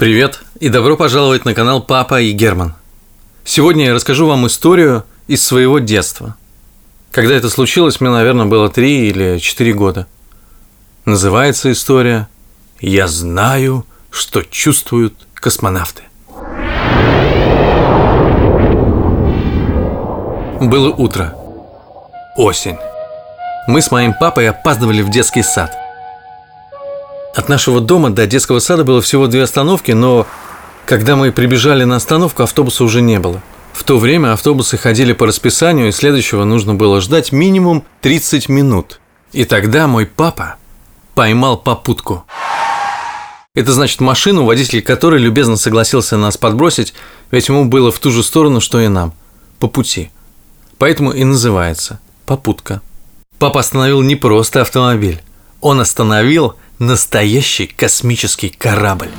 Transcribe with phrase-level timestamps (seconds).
[0.00, 2.72] Привет и добро пожаловать на канал Папа и Герман.
[3.44, 6.36] Сегодня я расскажу вам историю из своего детства.
[7.10, 10.06] Когда это случилось, мне, наверное, было 3 или 4 года.
[11.04, 12.28] Называется история
[12.80, 16.04] «Я знаю, что чувствуют космонавты».
[20.62, 21.36] Было утро.
[22.38, 22.78] Осень.
[23.68, 25.76] Мы с моим папой опаздывали в детский сад.
[27.34, 30.26] От нашего дома до детского сада было всего две остановки, но
[30.84, 33.40] когда мы прибежали на остановку, автобуса уже не было.
[33.72, 39.00] В то время автобусы ходили по расписанию, и следующего нужно было ждать минимум 30 минут.
[39.32, 40.56] И тогда мой папа
[41.14, 42.24] поймал попутку.
[43.54, 46.94] Это значит машину, водитель которой любезно согласился нас подбросить,
[47.30, 49.12] ведь ему было в ту же сторону, что и нам,
[49.60, 50.10] по пути.
[50.78, 52.80] Поэтому и называется попутка.
[53.38, 55.22] Папа остановил не просто автомобиль,
[55.60, 59.10] он остановил настоящий космический корабль.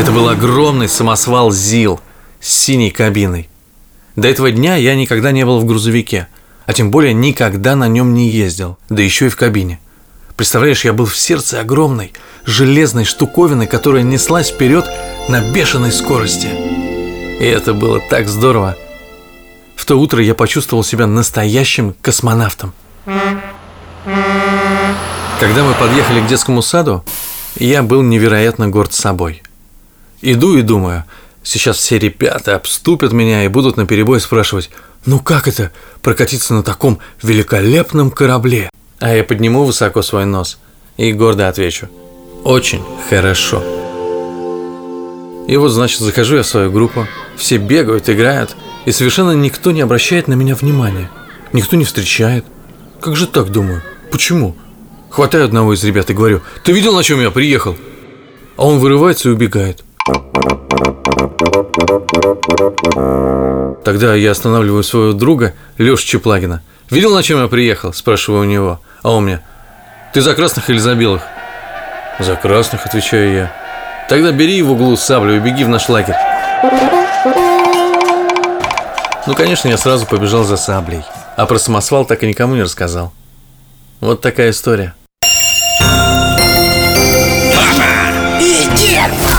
[0.00, 2.00] Это был огромный самосвал ЗИЛ
[2.40, 3.48] с синей кабиной.
[4.16, 6.26] До этого дня я никогда не был в грузовике,
[6.66, 9.78] а тем более никогда на нем не ездил, да еще и в кабине.
[10.36, 12.12] Представляешь, я был в сердце огромной,
[12.44, 14.84] железной штуковины, которая неслась вперед
[15.28, 16.48] на бешеной скорости.
[17.38, 18.76] И это было так здорово.
[19.76, 22.74] В то утро я почувствовал себя настоящим космонавтом.
[25.40, 27.04] Когда мы подъехали к детскому саду,
[27.56, 29.42] я был невероятно горд собой.
[30.20, 31.04] Иду и думаю,
[31.42, 34.70] сейчас все ребята обступят меня и будут на перебой спрашивать,
[35.06, 35.70] ну как это
[36.02, 38.68] прокатиться на таком великолепном корабле?
[38.98, 40.58] А я подниму высоко свой нос
[40.96, 41.88] и гордо отвечу,
[42.42, 43.62] очень хорошо.
[45.46, 49.80] И вот, значит, захожу я в свою группу, все бегают, играют, и совершенно никто не
[49.80, 51.10] обращает на меня внимания.
[51.52, 52.44] Никто не встречает.
[53.00, 53.82] Как же так, думаю?
[54.10, 54.56] Почему?
[55.10, 57.76] Хватаю одного из ребят и говорю, ты видел, на чем я приехал?
[58.56, 59.84] А он вырывается и убегает.
[63.84, 66.62] Тогда я останавливаю своего друга, Лешу Чеплагина.
[66.90, 67.92] Видел, на чем я приехал?
[67.92, 68.80] Спрашиваю у него.
[69.02, 69.40] А он мне,
[70.12, 71.22] ты за красных или за белых?
[72.18, 73.52] За красных, отвечаю я.
[74.08, 76.16] Тогда бери в углу саблю и беги в наш лагерь.
[79.26, 81.02] Ну, конечно, я сразу побежал за саблей.
[81.36, 83.12] А про самосвал так и никому не рассказал.
[84.00, 84.94] Вот такая история.
[87.52, 89.37] Папа и Герман.